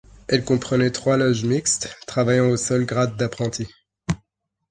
[0.27, 3.67] Elle comprenait trois loges mixtes travaillant au seul grade d'apprenti.